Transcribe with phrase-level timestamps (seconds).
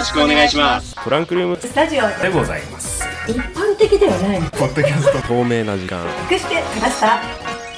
[0.00, 0.94] ろしくお願いします。
[1.04, 1.58] トランクルーム。
[1.60, 3.04] スタジオでございます。
[3.28, 5.28] 一般的ではないポッドキャスト。
[5.28, 6.02] 透明な時間。
[6.30, 7.16] 隠してきました？
[7.16, 7.20] あ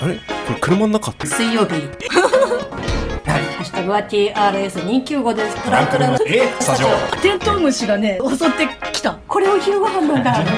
[0.07, 0.15] れ？
[0.15, 0.21] こ
[0.55, 1.11] れ車の中？
[1.11, 1.73] って水曜日。
[1.73, 5.65] ハッシュタグは TRS295 です。
[5.65, 6.19] トランクルーム。
[6.27, 6.89] えスタジオ。
[7.21, 9.19] テントウムシがね襲ってきた。
[9.27, 10.31] これを昼ご飯なんだ。
[10.33, 10.49] はい行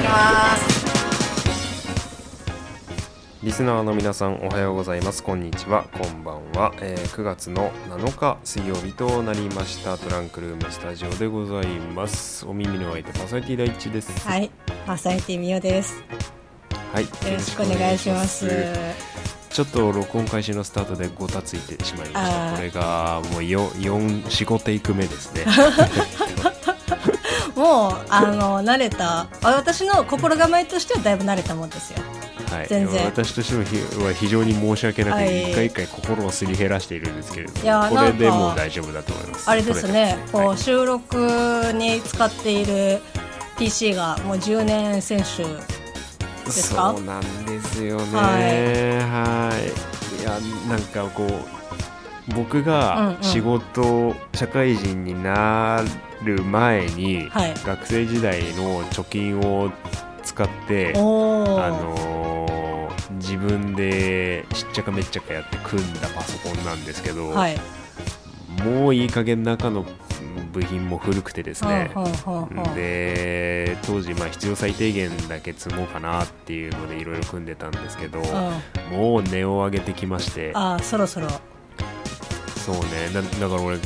[0.00, 0.73] きます
[3.44, 5.22] リスナーの皆さんおはようございます。
[5.22, 5.84] こんにちは。
[5.92, 9.98] こんばんは、えー9月の7日水曜日となりました。
[9.98, 12.46] トランクルームスタジオでございます。
[12.46, 14.26] お耳の相手パーソナリティ第一です。
[14.26, 14.50] はい。
[14.86, 16.02] パーソナリティみよです。
[16.90, 17.04] はい。
[17.04, 18.48] よろしくお願いします。
[19.50, 22.56] ちょっと録音開始のスタートでごたついてしまいました。
[22.56, 25.44] これがもう45テイク目ですね。
[27.54, 29.20] もうあの慣れた。
[29.20, 31.98] あ私の心構えとしてはだいぶ慣れたもんですよ
[32.50, 33.04] はい、全然。
[33.06, 35.28] 私としては非常に申し訳なくはい。
[35.28, 39.50] て一回一回心をすり減らしているんですけれどいやもこれでもう大丈夫だと思います。
[39.50, 40.16] あれですね。
[40.32, 41.16] こう収録
[41.74, 43.00] に使っている
[43.58, 45.44] PC がもう10年選手
[46.44, 46.92] ですか？
[46.96, 48.04] そうなんですよね。
[49.00, 50.20] ははい。
[50.20, 51.30] いやなんかこう
[52.34, 53.22] 僕うんがうん。
[53.22, 55.82] 仕事、社会人にな
[56.22, 57.54] る前に、はい。
[57.64, 59.70] 学生時代の貯金を
[60.22, 62.33] 使ってあのー
[63.12, 67.56] 自分でしっちゃかめっちゃかやって組んだパソコンなんですけど、はい。
[68.64, 69.84] もういい加減中の
[70.52, 71.90] 部品も古くてですね、
[72.76, 78.22] で当時まあ必要最低限だけ積もうかなっていうのでいろいろ組んでたんですけど、う
[78.94, 78.96] ん。
[78.96, 80.52] もう値を上げてきまして。
[80.54, 81.28] あーそろそろ。
[82.64, 83.10] そうね。
[83.12, 83.78] だだから俺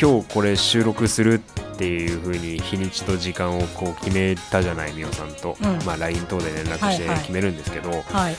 [0.00, 5.78] 今日これ収録するっていう風に日にちと時間をこう決めたじゃないみおさんと、うん。
[5.84, 7.18] まあ、LINE 等で連絡してはいはい。
[7.18, 8.02] 決めるんですけど、はい。
[8.04, 8.36] はい。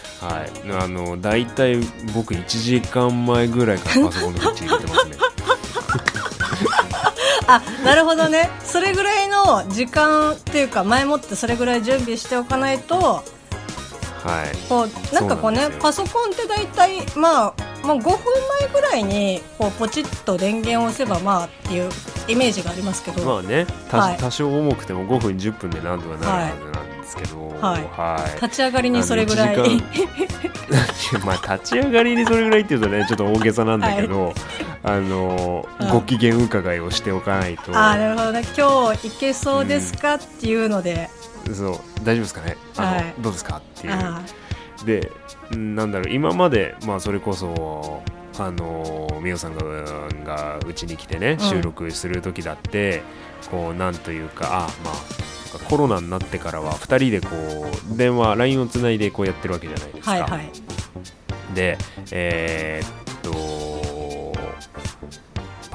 [0.72, 1.78] あの大体
[2.14, 5.16] 僕1時間前ぐらいからパソコンのスイッチ入れてますね。
[7.48, 8.50] あなるほどね。
[8.64, 14.58] それぐらいの時間っていうか前もってそれぐらい準備しておかないとはい。
[14.68, 17.54] こうなんかこうねパソコンって大体まあ
[17.86, 18.12] まあ、5分
[18.62, 21.90] 前ぐらいにこうポチッと電源を押せばまあっていう
[22.28, 24.18] イメージがありますけど、まあねたはい。
[24.18, 27.84] 多少重くても5分10分でなんとかなるはずなんですけど、はい。
[27.84, 28.42] はい。
[28.42, 29.56] 立ち上がりにそれぐらい。
[29.56, 34.34] あの1まあ立ち上がりにそれぐらいっていうとねちょっと大げさなんだけど、
[34.84, 35.90] あの、うん。
[35.90, 37.76] ご機嫌伺いをしておかないと。
[37.78, 38.44] ああなるほどね。
[38.58, 41.10] 今日いけそうですかっていうので、
[41.54, 41.80] そう。
[42.04, 42.58] 大丈夫ですかね？
[42.78, 43.14] あの、はい。
[43.20, 43.58] どうですか？
[43.58, 43.94] っていう。
[43.94, 44.22] あ
[44.86, 45.12] で
[45.52, 46.10] うんなんだろう。
[46.10, 48.04] 今までまあそれこそ
[48.38, 49.64] あのみおさんが
[50.24, 53.02] がうちに来てねん収録する時だって、
[53.50, 54.50] こうなんというかあ
[54.84, 57.30] まあコロナになってからは2人でこ
[57.94, 60.12] う電話 LINE をつないでこうやってるわけじゃないですか。
[60.12, 60.52] はいはい
[61.54, 61.78] で
[62.12, 63.15] えー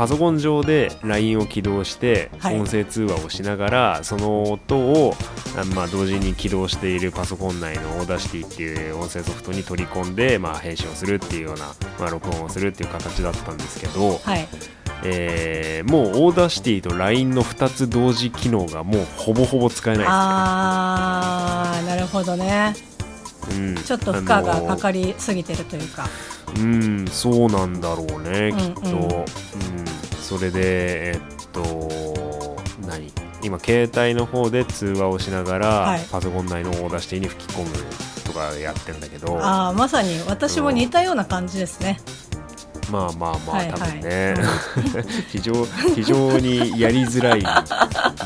[0.00, 2.58] パソコン上で LINE を起動してはい。
[2.58, 5.12] 音声通話をしながら、その音を
[5.58, 14.48] あまあ、同時に起動しているパソコン内の Audacity っていう音声ソフトに取り込んで、まあ、編集をするっていうような、まあ、録音をするっていう形だったんですけど、はい。
[15.04, 22.74] えーもう Audacity と LINE の2つ同時機能がもうほぼほぼ使えないあーなるほどね。
[22.74, 22.80] で
[23.50, 23.66] すね。
[23.66, 23.74] うん。
[23.76, 26.06] ちょっと負荷がかりかりすぎてるというか、
[26.56, 28.96] うんそうなんだろうね、うんきっと、うん。
[28.96, 29.86] うん、
[30.20, 31.20] それでえっ
[31.52, 32.56] と
[32.86, 33.12] 何？
[33.42, 36.00] 今携帯の方で通話をしながら、はい。
[36.10, 37.70] パソコン内の Audacity に吹き込む
[38.24, 39.38] とかやってんだけど。
[39.38, 42.00] ああまさに私も似たような感じですね。
[42.90, 43.80] まあまあまあ、はいはい。
[43.80, 44.34] 多分ね。
[45.30, 45.52] 非常
[45.94, 47.42] 非常にやりづらい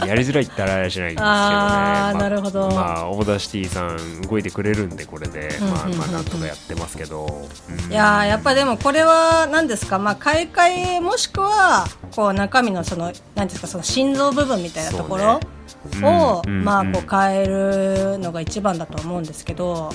[0.07, 1.31] やりづらいってあれはしないんですけどね。
[1.31, 2.69] あーまなるほど。
[2.71, 5.99] まあ Audacity さん動いてくれるんでこれで、うんうんうんうん。
[5.99, 7.93] まあまあなんとかやってますけど、うん。
[7.93, 13.67] いやーやっぱでもこれは何ですか、まあ、買い替えもしくはこう中身のその何ですか？
[13.67, 15.41] その心臓部分みたいなところ
[16.03, 19.91] を、まあうんこう変えるのが一番だと思うんですけど、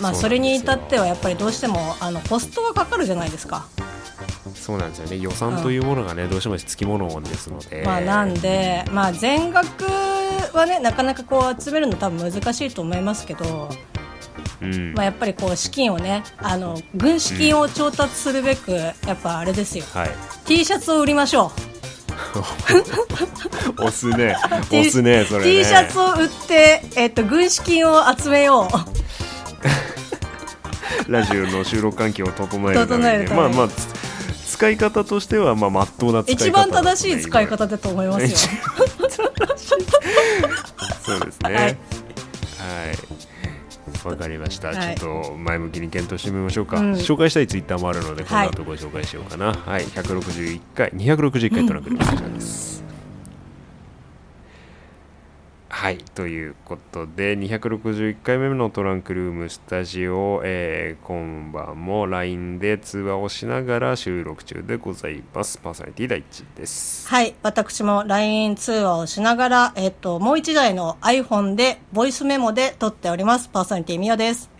[0.00, 3.66] まあ、それに至ってはやっぱりどうしてもあのコストがかかるじゃないですか。
[4.64, 5.18] そうなんですよね。
[5.18, 9.84] 予算というものがね、どうしてもつきものですので、まあ、なんで、まあ、全額
[10.54, 13.68] はねなかなかこう集めるの多分難しいと思いますけど、
[14.62, 14.94] うん。
[14.94, 19.84] まあ、やっぱりこう資金をねあの軍資金を調達するべく、やっぱあれですよ。
[19.92, 20.10] はい。
[20.46, 21.52] T シャツを売りましょ
[23.76, 24.34] 押すね。
[24.70, 25.50] 押すねそれね。
[25.58, 29.04] T シャツを売って、えっと、軍資金を集めよう。
[31.12, 33.54] ラジオの収録環境を整えるために整えるために。
[33.54, 33.93] まあまあつ
[34.64, 38.28] 使い方としてはまあ真っ当な使い方一番正しい使い方だと思いますよ。
[41.02, 41.54] そうですね。
[41.54, 41.72] ははい。
[41.72, 41.76] い。
[44.08, 44.94] わかりました、はい。
[44.96, 46.92] ちょっと前向きに検討してみましょうか、うん。
[46.92, 49.52] 紹介したいツイッターもあるのでこのはい後ご紹介しようかな。
[49.52, 52.82] はい、161回261回トランクルームスタジオです、
[55.74, 67.34] はいということで261回目のトランクルームスタジオ、えー今晩も LINE で通話をしながら収録中でございますパーソナリティ第一ですはい。
[67.42, 73.48] 私も LINE 通話をしながら、えっ、と、もう一台の iPhone で、ボイスメモで撮っております。
[73.48, 74.53] パーソナリティみよです。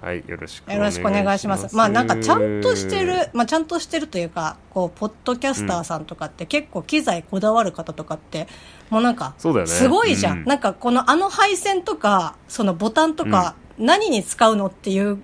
[0.00, 1.74] はいよろしくよろしくお願いします。
[1.74, 8.46] まあなんかちゃんとしてる、まあちゃんとしてるというか、こう、ポッドキャスターさんとかって結構機材こだわる方とかって、
[8.90, 10.38] もうなんか、そうだよねすごいじゃん。
[10.38, 15.18] うんなんかこのあの配線とか、そのボタンとか、何に使うのっていう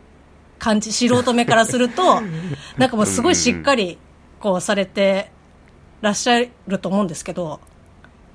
[0.59, 2.21] 感じ、素人目からすると、
[2.77, 3.99] なんかもうすごいしっかり、
[4.41, 5.31] こうされて
[6.01, 7.61] らっしゃると思うんですけど、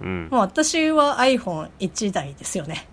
[0.01, 2.87] うんもう私は iPhone1 台ですよね。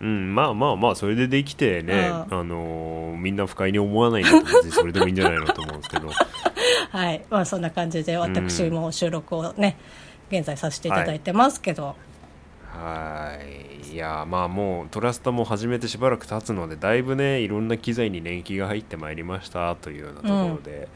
[0.00, 6.08] うん、まあまあまあそれでできてね、うあのーみんな不快に思わないんだっそれでもいいんじゃないのと思うんですけど。
[6.90, 7.22] はい。
[7.28, 9.76] まあそんな感じで私も収録をね、
[10.30, 11.96] 現在させていただいてますけど、
[12.64, 13.38] は
[13.84, 13.92] い。
[13.92, 20.88] いやまあもうトラスタも始めてしばらく経つのでだいぶねいろんな機材に年季が入ってまいりましたというようなところで、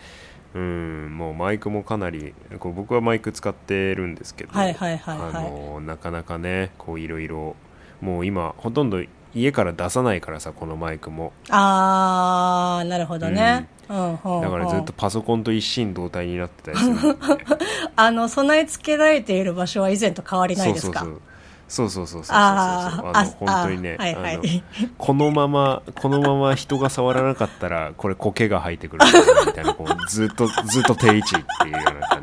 [0.55, 1.17] うん。
[1.17, 5.31] もうマイクもかなりこう僕はマイク使ってるんですけど、はいはいはいはい。
[5.35, 7.57] あのなかなかねこういろいろ
[8.05, 9.03] もう今ほとんど
[9.35, 11.33] 家から出さないからさこのマイクも。
[11.49, 17.17] ああなるほどね、うん、うん、だからずっとパソコンと一心同体になってたりする。
[17.97, 21.01] あの備え付けられている場所は以前と変わりないですか？
[21.01, 21.21] そうそうそう。
[21.67, 29.07] そうそうそうそうあの本当にね、そう、このままこのまま人が触らなかったらこれ苔が生えてくる
[29.47, 32.23] みたいなこうずっと ずっと定位置っていうような感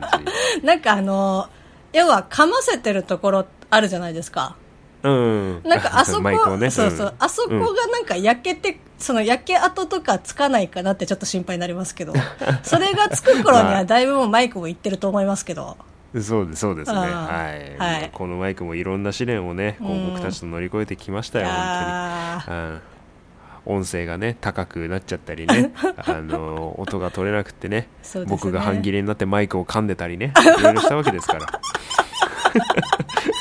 [0.60, 0.66] じ。
[0.66, 1.50] なんかあの
[1.92, 4.56] 要はかませてるところあるじゃないですか。
[5.03, 5.62] うん。
[5.63, 6.69] なんかあそこ、 ね。
[6.69, 7.13] そうそう、ん。
[7.18, 12.13] あそこがなんか焼けて、その焼け跡とかつかないかなってちょっと心配になりますけど、
[12.63, 15.77] それがつく頃にはだいぶもうマイクもいってると思いますけど、
[16.19, 16.98] そうですそうですね。
[16.98, 18.09] あはい、ーはい。
[18.13, 25.71] このマイクもいろんな試練をねこう僕たちと乗り越えてきましたよ、あ本当に、うん、音声がね高くなっちゃったりね
[26.06, 28.25] あの音が取れなくてねね。
[28.27, 31.39] 僕が半切れになってマイクを噛んでたりねいろいろしたわけですから。
[31.39, 33.40] ー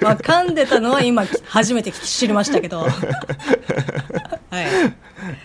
[0.00, 4.66] まあ、噛んでたのは今初めて知りましたけど、 はい。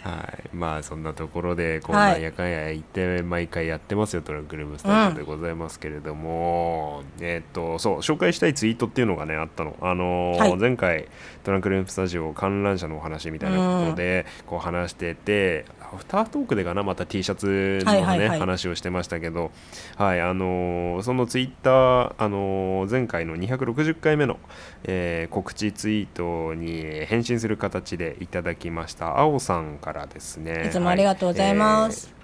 [0.04, 2.14] はい、まあそんなところでこうはい。
[2.14, 10.58] なんやかんや言って毎回やってますよトランクルームスタジオでございますけれども、えっとそう紹介したいツイートっていうのがねあったの、あのーはい。
[10.58, 11.08] 前回
[11.44, 18.40] トランクルームスタジオ観覧車のお話みたいなことでこう話してて、アフタートークでかなまた T シャツのね、はいはいはい。
[18.40, 19.52] 話をしてましたけど、
[19.96, 24.38] はいあのーそのツイッター、あのー前回の260回目の、
[24.84, 29.18] えー告知ツイートに返信する形でいただきました。
[29.18, 30.68] 青さんからですね。
[30.68, 32.08] いつもありがとうございます。
[32.08, 32.18] はいえー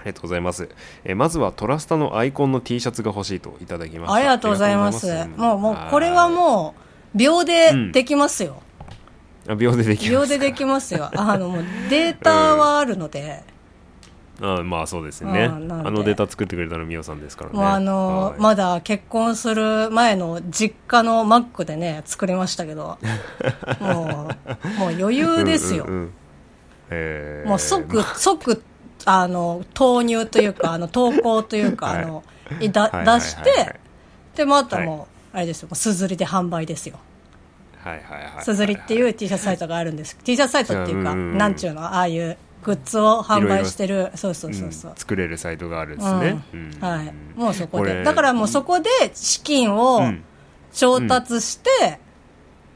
[0.00, 0.68] ありがとうございます、
[1.04, 4.14] えーまずはトラスタのアイコンの T シャツが欲しいといただきました。
[4.14, 5.10] ありがとうございます。
[5.10, 6.74] ありがとうもう、ございますもう、これはも
[7.14, 8.62] う、秒でできますよ。
[8.62, 8.67] あ
[9.56, 11.10] 秒でできます秒でできますよ。
[11.14, 13.42] あの、もう、データはあるので、
[14.40, 15.46] あまあそうですね。
[15.46, 17.56] あのデータ作ってくれたのみおさんですからね。
[17.56, 18.40] もうあのはい。
[18.40, 22.98] まだ結婚する前の実家のマックでね、作りましたけど、
[23.80, 24.28] も
[24.68, 25.84] う、もう余裕ですよ。
[25.88, 26.12] うんうんうん。
[26.90, 27.48] えー。
[27.48, 28.62] もう即、即、
[29.06, 32.04] あの、投入というか、あの、投稿というか、はい。
[32.04, 32.22] あの、
[32.60, 33.20] いだはいはいはいはい。
[33.20, 33.80] 出して、
[34.36, 37.00] で、またもう、あれですよ、すずりで販売ですよ。
[37.82, 40.16] はいはいはいすずりっていう T シャツサイトがあるんです。
[40.24, 41.18] T シャツサイトっていうか、うん。
[41.18, 44.90] うんうんなんちゅうの、ああいうグッズを販売してる、そうそうそうそう。
[44.90, 44.96] うん。
[44.96, 46.78] 作れるサイトがあるんですね、うん。
[46.80, 47.14] はい。
[47.38, 48.02] もうそこで。
[48.02, 50.24] だからもうそこで資金をうん。
[50.72, 51.98] 調達して、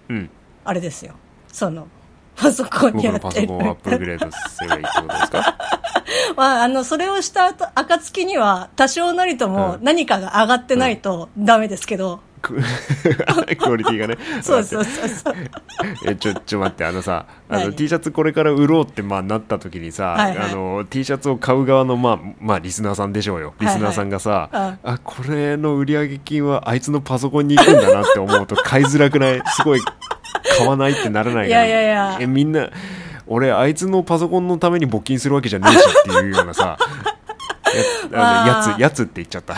[0.09, 0.31] うん。
[0.65, 1.13] あれですよ。
[1.49, 1.87] その、
[2.35, 3.23] パソコンにやってる。
[3.23, 5.59] パソコンをアップグレードすればいいってことですか？
[6.37, 9.85] まあ、あの、それをした後、暁には、多少なりともうん。
[9.85, 12.61] 何かが上がってないとダメですけど、ク
[13.57, 14.19] クオリティがね。
[14.43, 15.35] そうそうそうそう。
[16.07, 20.51] えちょちょ待ってあのさあの何？T シャツこれから売ろうってまあなった時にさ、はいはい。
[20.51, 23.55] あの T シャツを買う側のまあまあリスナーさんでしょうよ。
[23.61, 29.41] リスナーさんがさ、はいはいあこれの売上金はあいつのパソコンに行くんだなって思うと買いづらくない？
[29.57, 29.81] すごい
[30.59, 32.17] 買わないってならないかないやいやいや。
[32.21, 32.69] えみんな
[33.27, 36.77] 俺あいつのパソコンのために募金するわけじゃねえしっていうようなさ
[38.13, 39.55] やつやつって言っちゃった。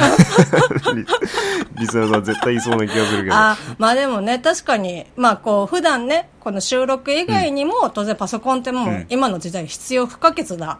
[0.94, 1.04] リ
[1.80, 3.34] リスナーさん絶対いそうな気がするけど。
[3.34, 9.06] あまあでもね、確かに、まあこう、普段ね、この収録以外にも、当然パソコンってもううん。
[9.08, 10.78] 今の時代必要不可欠な、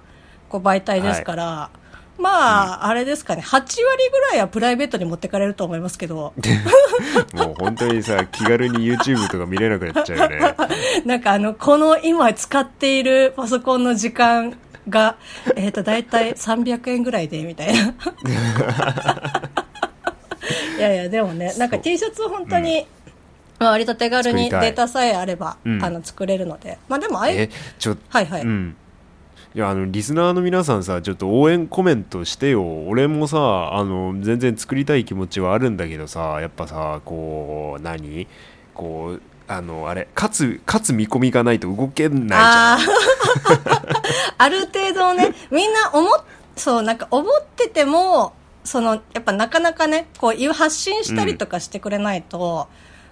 [0.49, 1.71] こう、媒体ですから、
[2.19, 3.75] まあ、あれですかね、8割
[4.11, 6.33] ぐらいはプライベートに持ってかれると思いますけど、
[7.35, 10.55] もう本当にさ気軽に YouTube とか見れなくなっちゃうよね。
[11.05, 14.57] なんかあの、この今使っているパソコンの時間
[14.89, 15.17] が、
[15.57, 17.95] えっ、と、だいたい300円ぐらいで、みたいな。
[20.79, 22.87] いやいや、でもね、なんか T シャツ本当に、
[23.59, 25.85] まあ割と手軽にデータさえあれば、うん。
[25.85, 26.79] あの、作れるので。
[26.89, 28.43] まあでも、あえれ、ちょはいはい。
[28.43, 28.77] うん。
[29.55, 32.89] いやあのリスナーの皆さんさちょっと応援コメントしてよ。
[32.89, 38.27] 俺もさあの全然作りたい気持ちはあるんだけどさやっぱさこう何？
[38.75, 42.79] こうあのあれ勝つ勝つ見込みがないと動けないじゃん
[44.39, 46.25] ある程度ね、みんな思っ、
[46.57, 52.69] そう、なんか思ってても、その、やっぱなかなかね、こう、いう発信したりとかしてくれないと、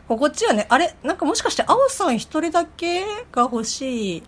[0.09, 3.03] こうこっちはね、あれ、なんかもしかして、青さん一人だけ
[3.33, 4.23] が欲しい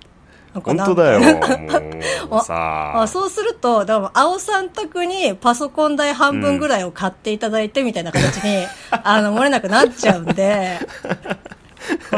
[0.54, 1.20] のかな本当だよ
[2.30, 3.02] もうさ。
[3.02, 10.78] あそうすると、だから青さん宅にパソコン代半分ぐらいを買っていただいてみたいな形に、 あの、漏れなくなっちゃうんで、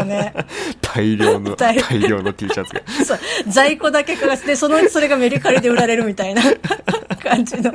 [0.04, 0.32] ね、
[0.80, 2.82] 大量の大大量の T シャツが。
[3.04, 3.18] そう、
[3.48, 6.42] 在庫だけかがして、そのうちそれがメルカリで売られるみたいな。
[7.22, 7.72] 感じの、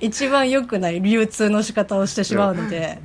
[0.00, 2.98] 一番良くない流通の仕方をしてしまうので、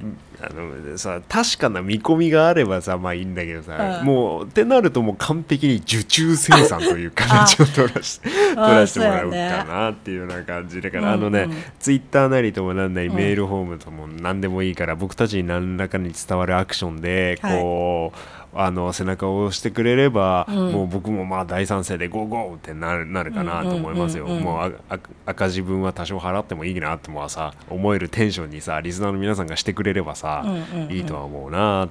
[0.50, 4.06] あのさ確かな見込みがあればさまあいいんだけどさ、うん。
[4.06, 11.64] もうってなるともう完璧に受注生産という形を取らし取らせてもらおうかなっていうような感じだから、あのね、うんうん。
[11.80, 13.16] ツイッターなりともなんなり、うん。
[13.16, 20.72] メールフォームとも何でもいいから僕たちに何らかに伝わるアクションでこう、あの背中を押してくれれば、うん。
[20.72, 24.80] もう僕もまあ大賛成でゴーゴーってなるなるかなと思いますよ、もう
[25.26, 30.46] 赤字分は多少払ってもいいなってもさ思えるテンションにさリスナーの皆さんがしてくれればさ、
[30.90, 31.90] いいとは思うな。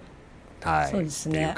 [0.62, 0.90] はい。
[0.90, 1.54] そうですね。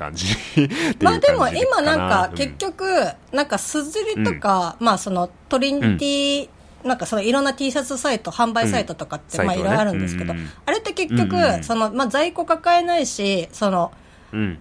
[1.02, 2.36] まあでも今なんかうん。
[2.36, 2.84] 結局、
[3.32, 6.48] なんかすずりとか、まあそのトリニティ、
[6.84, 10.34] なんかそのいろんな T シャツサイト、販売サイトとかって、まあいろいろあるんですけど、
[10.64, 13.92] あれって結局、その、まあ在庫抱えないし、その、
[14.32, 14.58] うん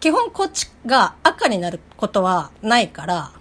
[0.00, 3.32] 基本こっちが赤になることはないから、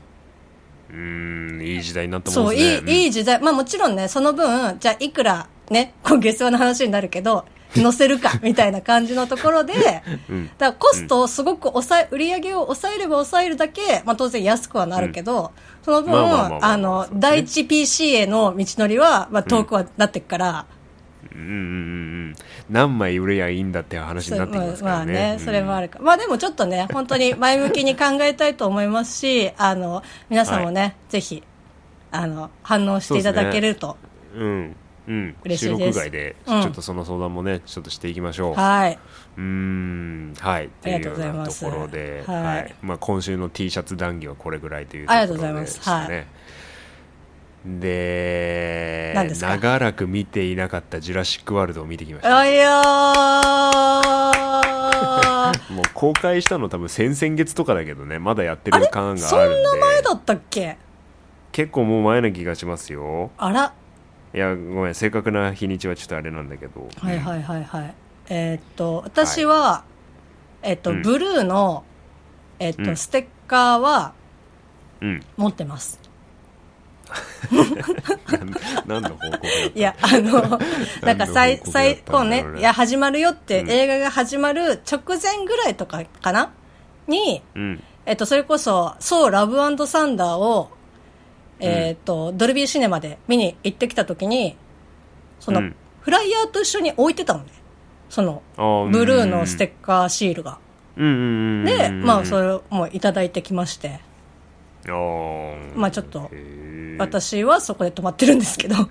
[0.89, 2.92] うーんいい時代になったもそう、んですね。
[2.92, 3.39] いい、いい時代。
[3.42, 10.48] まあもちろんね、その分、じゃあいくらね、こう下世話の話になるけど、 乗せるか、みたいな感じのところで、うん。
[10.58, 15.51] だからコストをすごく抑え、売り上げを抑えれば抑えるだけ、まあ当然安くはなるけど、
[15.86, 20.78] その分、まあの第一 PC への道のりは、まあ遠くはなってくから、うん
[21.33, 21.51] うんうんう
[22.31, 22.35] ん
[22.69, 25.13] 何枚売れやいいんだっていう話になってきますからね。
[25.13, 25.45] まあね、うん。
[25.45, 25.99] それもあるか。
[26.01, 31.43] まあでもちょっとね、本当に前向きに考えたいと思いますし、あの、皆さんもね、ぜひ、
[32.11, 33.97] あの、反応していただけると。
[34.35, 34.75] うん。
[35.07, 35.35] うん。
[35.43, 35.79] 嬉しいです。
[35.79, 36.59] 収録外でちうん。
[36.61, 38.53] ょっとその相談もねちょっとしていきましょう。
[38.53, 38.99] はい。
[39.38, 40.33] うーん。
[40.39, 40.65] はい。
[40.67, 42.43] っていうようありがとうございなとますころで、はい。
[42.43, 42.75] はい。
[42.83, 45.75] まあ、今週の T シャツ談義はこれぐらいというところありがとうございます。
[45.77, 46.27] でしたね。
[47.66, 49.50] で何ですか？
[49.50, 52.38] 長らく見ていなかった「ジュラシック・ワールド」を見てきました。
[52.38, 54.39] あいやー。
[55.74, 60.78] もう公開したの多分先々月とかだけどねまだやってる感がそんあるんでな前だったっけ？
[61.51, 63.32] 結構もう前な気がしますよ。
[63.38, 63.74] あら。
[64.34, 66.88] いやごめん正確な日にちはちょっとあれなんだけど。
[67.01, 67.94] はいはいはいはい。
[68.30, 69.84] えーっと、私は、
[70.62, 71.01] えーっと、うん。
[71.01, 71.84] ブルーの、
[72.60, 72.96] えーっと、うん。
[72.96, 74.13] ステッカーは
[75.01, 75.25] うん。
[75.36, 76.00] 持ってます。
[78.86, 79.39] 何の報告
[79.74, 80.60] いや、あの、
[81.01, 83.70] なんか最、最、こうね、いや、始まるよって、うん。
[83.70, 86.51] 映画が始まる直前ぐらいとかかな？
[87.08, 87.84] に、うん。
[88.06, 90.70] えっと、それこそ、そう、ラブサンダーを、
[91.60, 94.58] えっと、ドルビーシネマで見に行ってきたときに、
[95.39, 95.75] その、うん。
[96.01, 97.51] フライヤーと一緒に置いてたのね。
[98.10, 98.42] その、
[98.92, 100.51] ブルーのステッカーシールが。
[100.98, 101.16] うんうんうん
[101.60, 104.01] うんで、まあ、それをもういただいてきまして、
[104.88, 106.29] まあちょっと
[106.98, 108.75] 私はそこで止まってるんですけど。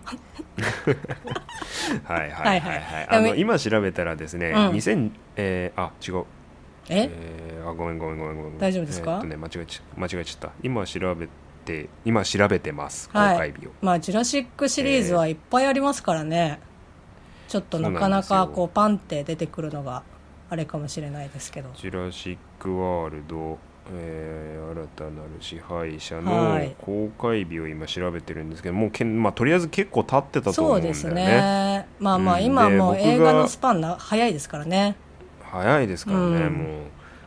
[2.04, 3.08] はいはいはいはい、はいはい。
[3.08, 4.54] あの今調べたらですね、うん。
[4.70, 6.24] 2000えーあ違う。
[6.88, 7.08] え？
[7.10, 9.12] えーあごめんごめんごめんごめん大丈夫ですか？
[9.12, 10.50] えーっとね間違えちゃ間違えちゃった。
[10.62, 11.28] 今調べ
[11.64, 13.36] て今調べてます公はい。
[13.38, 13.70] 開日を、。
[13.82, 16.60] まあ、ジュラシックシリーズはいっぱいありますからね。
[17.48, 20.02] ちょっとなかなかこうパンって出てくるのが
[20.50, 21.70] あれかもしれないですけど。
[21.74, 23.58] ジュラシック・ワールド、
[23.92, 26.74] えー新たなる支配者はのい。
[26.80, 31.34] 公開日を今調べてるんですけどもうけん、まあ、とりあえず結構経ってたと思そうですうんだよね。
[31.34, 31.88] ね。
[31.98, 32.44] まあまあ、うん。
[32.44, 34.96] 今もう映画のスパンな早いですからね。
[35.42, 36.52] 早いですからね、うん。
[36.52, 36.68] もう。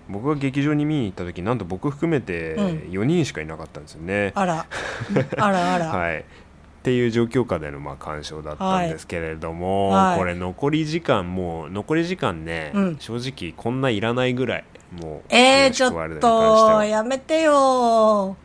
[0.10, 2.66] 僕が劇場に見に行った時なんと僕含めてうん。
[2.92, 4.66] 4人しかいなかったんですよね、あら、
[5.38, 5.88] あらあら。
[5.88, 6.20] はい。
[6.20, 10.18] っていう状況下でのまあ鑑賞だったんですけれども、はい。
[10.18, 12.98] これ残り時間もう残り時間ね、うん。
[13.00, 18.36] 正直こんないらないぐらいもうえー、ちょっと、やめてよ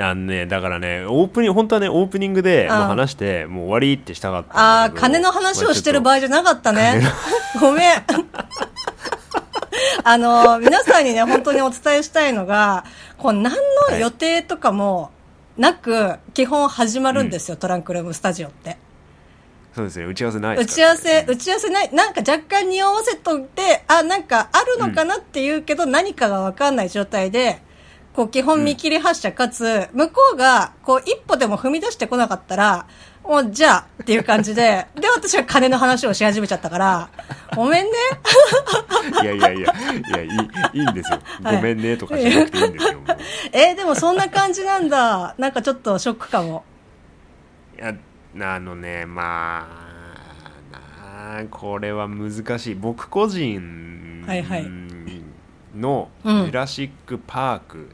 [0.00, 7.02] あのねだからねオープニング本当はねオープニングでもううん話してもう終わりってしたかったああ、金の話をしてる場ま合じゃなかったね。
[7.60, 7.92] ごめん。
[10.04, 12.84] あの、皆さんにね、本当にお伝えしたいのが、
[13.18, 13.54] こう、何
[13.90, 15.10] の予定とかも
[15.56, 18.78] なく、基本始まるんですよ、トランクルームスタジオって。
[19.78, 20.04] あそうですね。
[20.06, 27.62] 打ち合わせないで打ち合わせ、打ち合わせない、なんか若干匂わせといて、あ、なんかあるのかなって言うけど、何かがわかんない状態で、
[28.14, 32.86] こう基本見切り発車かつ、向こうが、こう一歩でも踏み出してこなかったら、
[33.22, 37.10] もうじゃあっていう感じで、 で私は金の話をし始めちゃったから、
[37.54, 37.90] ごめんね。
[39.22, 41.18] いやいやいやいやいいいいんですよ。
[41.42, 41.56] はい。
[41.56, 43.00] ごめんねとかしなくていいんですよ
[43.52, 45.34] えーでもそんな感じなんだ。
[45.38, 46.64] なんかちょっとショックかも。
[47.78, 47.94] いや
[48.40, 49.66] あのねま
[50.72, 50.74] あ
[51.32, 52.74] なあこれは難しい。
[52.74, 54.22] 僕個人
[55.74, 56.44] の「ジうん。
[56.46, 57.88] ュラシック・パーク」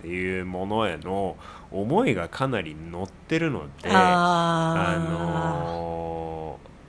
[0.00, 1.36] っていうものへの
[1.70, 4.96] 思いがかなり乗ってるのであ。
[5.08, 5.92] のー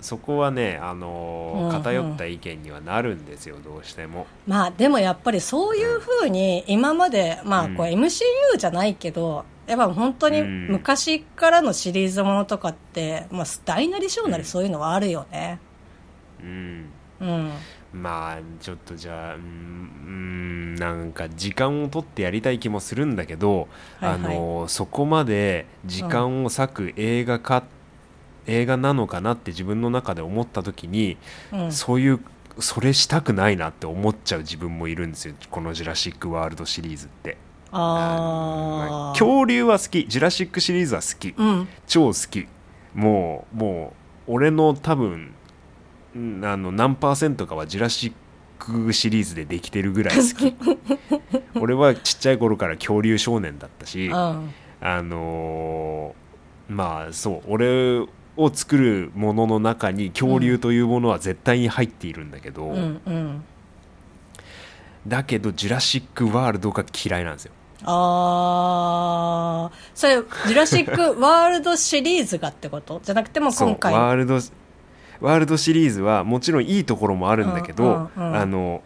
[0.03, 4.27] そこはね、あの偏った意見にはなるんですよどうしても。
[4.45, 8.03] まあでもやっぱりそういうふうに今まで、まあこううん。
[8.03, 8.21] MCU
[8.57, 15.59] じゃないけど、やっぱ本当にうん昔からのシリーズものとかって、まあ大なり小なりうんそういうのはあるよね。
[16.41, 16.85] うん
[17.21, 17.51] うん。
[17.93, 19.45] まあちょっとじゃあうんう
[20.09, 23.67] んなんか時間を取ってやりたい気もするんだけど、
[23.99, 27.63] はいはいあのそこまで時間を割く映画か、
[28.47, 31.17] 映画なのかなって自分の中で思った時に、
[31.51, 31.71] うん。
[31.71, 32.19] そういう
[32.59, 37.37] それしたくないなって思っちゃう自分もいるんですよこの「ジュラシック・ワールド」シリーズって。
[37.73, 39.13] まあ。
[39.13, 41.67] 恐竜は好きジュラシックシリーズは好きうん。
[41.87, 42.47] 超好き
[42.93, 43.93] もうも
[44.27, 45.33] う俺の多分
[46.15, 48.13] んあの何パーセントかはジュラシッ
[48.59, 50.55] クシリーズでできてるぐらい好き
[51.59, 54.13] 俺はちっちゃい頃から恐竜少年だったしうん。
[54.13, 57.99] あのーまあそう俺
[58.37, 63.01] を作るものの中に恐竜というものは絶対に入っているんだけど、うん。
[63.05, 63.43] うん。
[65.05, 67.51] だけどジュラシック・ワールドが嫌いなんですよ
[67.85, 69.75] ああ。
[69.93, 72.99] それ、ジュラシックワールドシリーズがってこと？
[73.03, 73.93] じゃなくても今回。
[73.93, 74.35] ワールド
[75.21, 78.81] ワールドシリーズはもちろんいいところもあるんだけど、うんうんうんあの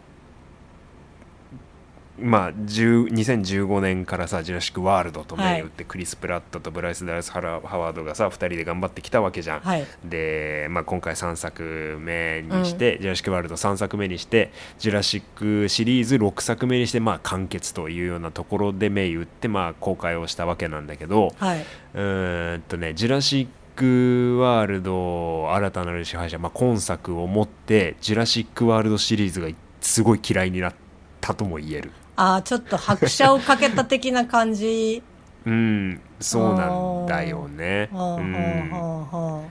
[2.20, 9.60] まあ10 2015年からさ「ジュラシック・ワールド」と銘打って、クリス・プラットとブライス・ダイス・ハラハワードがさ2人で頑張ってきたわけじゃん。
[9.60, 9.86] はい。
[10.04, 21.64] で、まあ、今回3作目にして、ジュラシック・ワールド3作目にしてジュラシックシリーズ6作目にして、まあ、完結というようなところで銘打って、まあ、公開をしたわけなんだけど、はい。
[21.94, 29.48] うーんとね、ジュラシック・ワールド新たなる支配者、まあ、今作をもってジュラシック・ワールドシリーズが
[29.80, 30.74] すごい嫌いになっ
[31.20, 35.04] たとも言えるああ、ちょっと拍車をかけた的な感じ。
[35.46, 39.50] うんそうなんだよね、うん、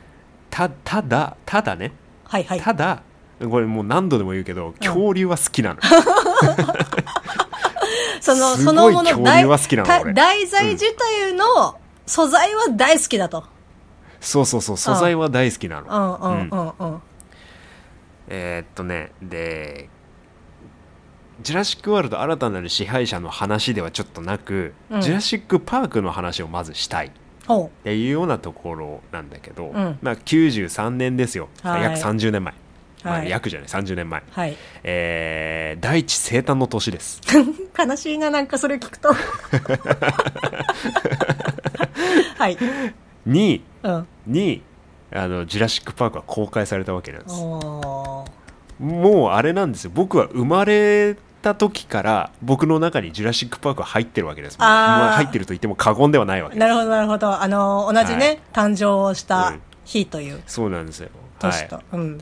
[0.49, 1.93] たただただね。
[2.25, 2.61] はいはい。
[2.61, 3.01] ただ
[3.39, 5.79] これもう何度でも言うけど恐竜は好きなの、
[8.19, 13.45] その、すそのものごい恐竜は好きなの題材自体の素材は大好きだと。
[14.19, 16.91] そうそうそう素材は大好きなの、うんうんうん。
[16.91, 17.01] うん。
[18.27, 19.89] えーっとねで
[21.41, 25.01] ジュラシック・ワールド新たなる支配者の話ではちょっとなく、うん。
[25.01, 27.07] ジュラシック・パークの話をまずしたい。
[27.07, 27.11] っ
[27.47, 29.99] ほていうようなところなんだけど、うん。
[30.01, 31.83] まあ、93年ですよ、はい。
[31.83, 32.53] 約30年前、
[33.03, 33.29] まあ、はい。
[33.29, 34.23] 約じゃない30年前、う。
[34.31, 34.57] はい。
[34.83, 37.21] えー第一生誕の年です。
[37.77, 39.13] 悲しいな、なんかそれ聞くと。
[42.37, 42.57] はい。
[43.25, 44.07] にうん。
[44.25, 44.61] に
[45.11, 47.35] あのジュラシック・パークは公開されたわけなんです。
[48.79, 49.91] もうあれなんですよ。
[49.93, 51.15] 僕は生まれ
[51.47, 54.73] た時から僕の中にジュラシック・パークは入ってるわけですもうあー。
[54.99, 56.59] まあ入ってると言っても過言ではないわけです。
[56.59, 57.41] なるほど、なるほど。
[57.41, 58.69] あの、同じね、はい。
[58.69, 59.61] 誕生をしたうん。
[59.85, 60.41] 日という。
[60.45, 61.09] そうなんですよ。
[61.39, 61.77] 年と。
[61.77, 62.19] はうん。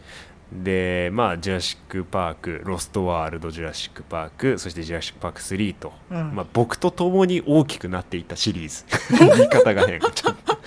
[0.61, 6.35] い、でまあジュラシック・パークロストワールド・ジュラシック・パークそしてジュラシック・パーク3と、うん。
[6.35, 8.85] まあ、僕と共に大きくなっていったシリーズ
[9.17, 10.57] 言い方が変ちょっと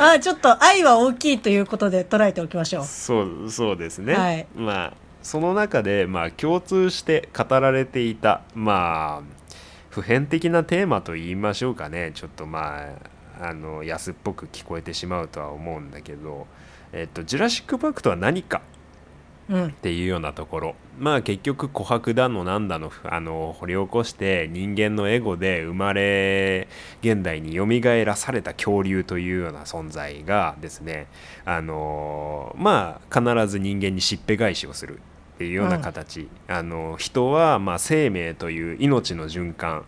[0.00, 2.84] あちょっと愛は大きいということで捉えておきましょう。
[2.84, 4.46] そうそうですね、はい。
[4.54, 9.38] まあその中で、まあ、共通して語られていたまあ
[9.90, 12.12] 普遍的なテーマと言いましょうかね。
[12.14, 12.84] ちょっとま
[13.40, 16.46] ああの安っぽく聞こえてしまうとは思うんだけど、
[16.92, 18.62] えっと、ジュラシック・パークとは何か
[19.48, 19.66] うん。
[19.68, 19.70] っ。
[19.72, 20.74] ていうようなところ。
[20.98, 26.68] まあ結局琥珀だのなんだのあの掘り起こして人間のエゴで生まれ
[27.02, 31.06] 現代によみがえらされた恐竜というような存在がですね
[31.44, 35.00] あのまあ必ず人間にしっぺ返しをする
[35.38, 39.84] っていうような形、あの人はまあ生命という命の循環。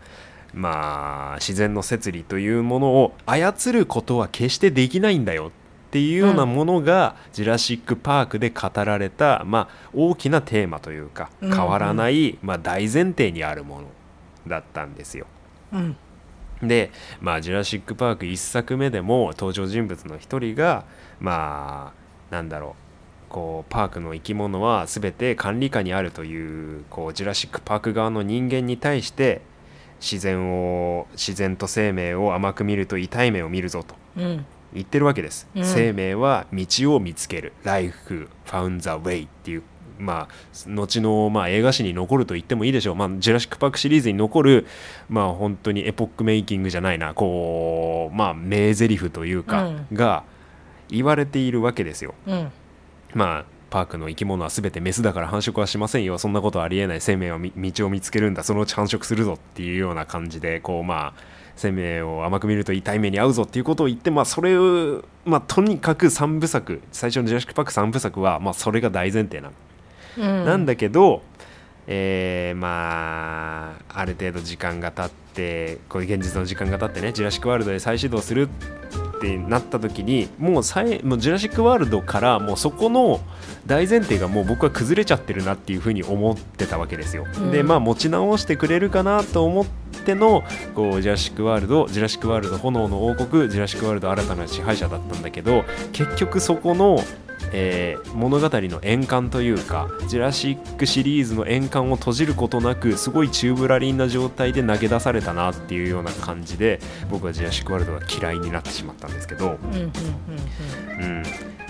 [0.54, 5.50] まあ自然の摂理というものを操ることは決してできないんだよっ
[5.90, 13.88] ていうようなものが、ジュラシック・パークで語られた、まあ、大きなテーマというかうん変わらない、まあ、大前提にあるもの
[14.46, 15.26] だったんですよ。
[15.72, 15.96] うん。
[16.62, 20.84] で、まあ、ジュラシック・パーク1作目でも登場人物の一人が
[21.18, 21.92] ま
[22.30, 22.89] あなんだろう
[23.30, 29.40] こうパークの生き物は全て管理下にあるというこうジュラシック・パーク側の人間に対して
[30.00, 34.44] 自然を自然と生命を甘く見ると痛い目を見るぞとうん。
[34.72, 35.64] 言ってるわけです、うん。
[35.64, 37.52] 生命は道を見つける。
[37.64, 39.62] Life found the way っていう
[39.98, 44.66] まあ後のまあ映画史に残ると言ってもいいでしょう、まあ、ジュラシック・パークシリーズに残る
[45.08, 47.14] まあ本当にエポックメイキングじゃないな。
[47.14, 49.86] こうまあ名台詞というか、うん。
[49.92, 50.24] が
[50.88, 52.14] 言われているわけですよ。
[52.26, 52.52] うん
[53.14, 56.18] まあパークの生き物は全てメスだから繁殖はしませんよ。
[56.18, 57.00] そんなことはありえない。
[57.00, 58.42] 生命はみ道を見つけるんだ。
[58.42, 61.20] そのうち繁殖するぞっていうような感じでこうまあ
[61.54, 66.80] 生命を甘く見ると痛い目に遭うぞっていうことを言ってまあそれをまあとにかく3部作。
[66.90, 69.54] 最初の「ジュラシック・パーク」3部作はまあそれが大前提なの、
[70.18, 70.44] うん。
[70.46, 71.22] なんだけど
[71.86, 78.48] えーまあある程度時間が経ってこういう現実の時間が経ってねジュラシック・ワールドで再始動する
[79.20, 83.20] ってなった時にもうさいもうジュラシック・ワールドからもうそこの
[83.66, 87.26] 大前提がもう僕は崩れちゃってるなっていうふうに思ってたわけですよ。
[87.36, 89.66] うんでまあ持ち直してくれるかなと思っ
[90.04, 90.42] ての
[90.74, 97.02] こうジュラシック・ワールドジュラシック・ワールド炎の王国ジュラシック・ワールド新たな支配者だったんだけど結局そこの
[97.52, 109.92] えー物語の円環というかジュラシックシリーズの円環を閉じることなくすごい宙ぶらりんな状態で投げ出されたなっていうような感じで僕はジュラシックワールドが嫌いになってしまったんですけど、うん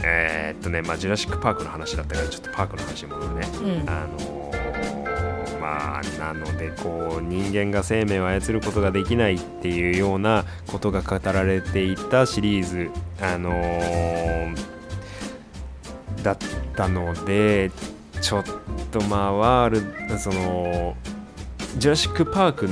[0.02, 3.48] えーっとねまあジュラシックパークの話だったからちょっとパークの話に戻るね。
[3.58, 3.88] うんうん。
[3.90, 12.90] あのーまあなのでこう人間が生命を操ることができないっていうようなことが語られていたシリーズ。
[13.20, 14.79] あのー
[16.22, 16.36] だっ
[16.76, 17.70] たので
[18.20, 18.44] ちょっ
[18.90, 20.96] とまあワールその
[21.78, 22.66] ジュラシック・パーク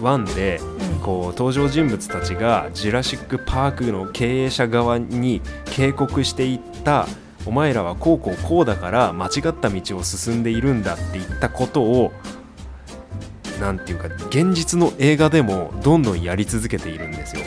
[0.00, 0.60] 1で
[0.92, 1.00] うん。
[1.00, 7.06] こう登場人物たちがジュラシック・パークの経営者側に警告していった
[7.46, 12.12] お前らはこうこうこうだから間違った道を進んでいるんだって言ったことを
[13.60, 17.42] なんていうか現実の映画でもどんどんやり続けているんですよ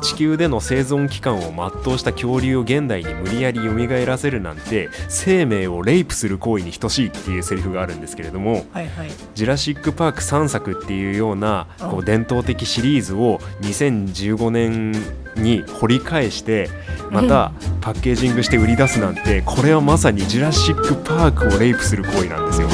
[0.00, 14.92] 地球での生存期間を全うした恐竜を現代に無理やり蘇らせるなんて生命をレイプする行為に等しいっていうセリフがあるんですけれどもはいはいジュラシック・パーク3作っていうようなこう伝統的シリーズを2015年
[15.36, 16.68] に掘り返して
[17.10, 22.68] またパッケージングして売り出すなんてこれはまさにジュラシック・パークをレイプする行為なんですよ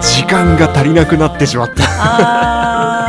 [0.00, 3.01] 時間が足りなくなってしまった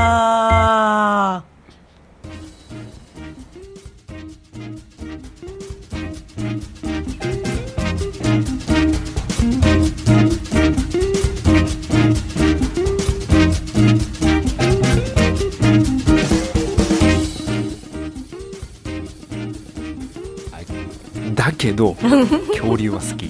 [21.44, 21.96] だけど
[22.56, 23.30] 恐竜は好き。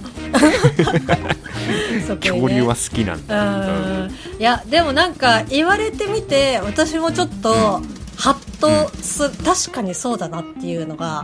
[2.19, 4.05] 恐竜は好きなんだ。
[4.05, 4.11] うん。
[4.39, 7.81] いやでもなんか言われてみて私もちょっと
[8.15, 11.23] ハッとす確かにそうだなっていうのが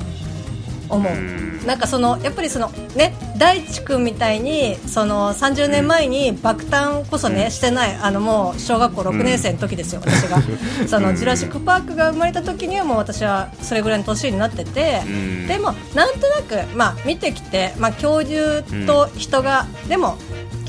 [0.90, 1.66] 思う、うん。
[1.66, 7.52] なんかそのやっぱりそのね大地君みたいにその30年前に爆誕こそね、うん。
[7.52, 10.42] してないあのもう小学校6年生の時ですよ、私が。
[10.88, 15.48] そのジュラシック・パークが生まれた時にはもう私はそれぐらいの年になってて、うん。
[15.48, 20.18] でもなんとなく、まあ、見てきて、まあ、恐竜と人が、でも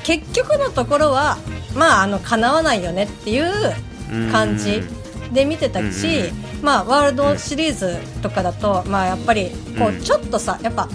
[0.02, 1.38] 結局のところは
[1.74, 3.52] まああの叶わないよねっていう
[4.32, 4.82] 感じ
[5.32, 10.00] で見てたし、まあ、ワールドシリーズとかだと、まあ、やっぱりこううん。
[10.00, 10.88] ちょっとさやっぱ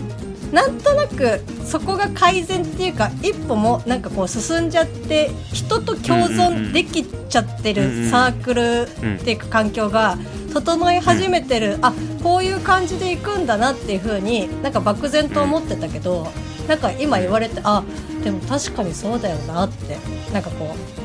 [0.51, 10.17] なんとなくそこが改善っていうか一歩もなんかこう進んじゃって人と共存できちゃってうんうんうんるサークルっていうか環境が
[10.53, 11.93] 整い始めてる、あ
[12.23, 16.27] こういう感じでいくんだなっていうふうになんか漠然と思ってたけど、
[16.69, 17.83] なんか今言われてあ
[18.23, 19.97] でも確かにそうだよなって
[20.31, 21.04] なんかこうう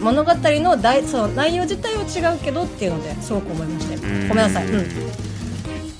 [0.00, 4.00] 物語の大その内容自体は違うけどっていうのですごく思いましたよ。
[4.28, 4.84] ごめんなさい、うん、い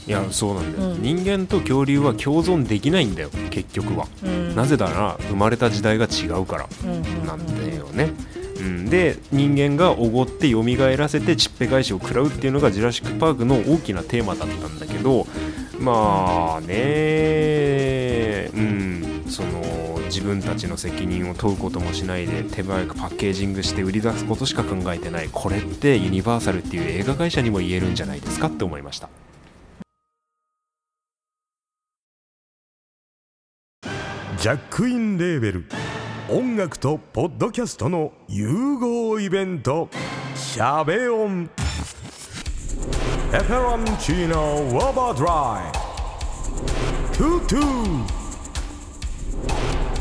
[0.06, 1.02] やそうなんだよ、うん。
[1.02, 4.54] 人間と恐竜は共存できないんだよ結局は、うん。
[4.54, 6.90] なぜなら生まれた時代が違うからうん。
[6.90, 8.12] うんなんだよね、
[8.60, 10.62] うん、で人間がおごって蘇
[10.96, 15.26] らせてちっぺ返しを食らうっていうのがジュラシック・パークの大きなテーマだったんだけど
[15.78, 19.24] まあねうん。
[19.28, 25.28] その自分たちの責任を問うこともしないで手早くパッケージングして売り出すことしか考えてない。
[25.32, 29.08] これってユニバーサルっていう映画会社にも言えるんじゃないですかって思いました。
[34.38, 35.64] ジャックインレーベル。
[36.28, 39.88] 音楽とポッドキャストの融合イベント
[40.34, 41.48] 「シャベオン」
[43.30, 45.72] 「ペペロンチーノウォーバードライ」
[47.16, 48.25] 「トゥトゥ」